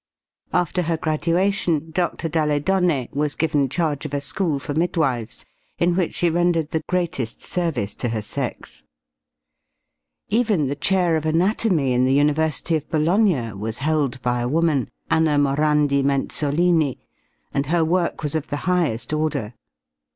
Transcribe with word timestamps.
After 0.51 0.81
her 0.81 0.97
graduation 0.97 1.91
Dr. 1.91 2.27
dalle 2.27 2.59
Donne 2.59 3.07
was 3.13 3.35
given 3.35 3.69
charge 3.69 4.03
of 4.03 4.15
a 4.15 4.19
school 4.21 4.57
for 4.57 4.73
midwives 4.73 5.45
in 5.77 5.95
which 5.95 6.15
she 6.15 6.27
rendered 6.27 6.71
the 6.71 6.81
greatest 6.89 7.43
service 7.43 7.93
to 7.93 8.09
her 8.09 8.23
sex. 8.23 8.83
Even 10.29 10.65
the 10.65 10.75
chair 10.75 11.15
of 11.15 11.27
anatomy 11.27 11.93
in 11.93 12.03
the 12.05 12.15
University 12.15 12.75
of 12.75 12.89
Bologna 12.89 13.53
was 13.53 13.77
held 13.77 14.19
by 14.23 14.39
a 14.39 14.47
woman, 14.49 14.89
Anna 15.11 15.37
Morandi 15.37 16.01
Menzolini, 16.01 16.97
and 17.53 17.67
her 17.67 17.85
work 17.85 18.23
was 18.23 18.33
of 18.33 18.47
the 18.47 18.57
highest 18.65 19.13
order. 19.13 19.53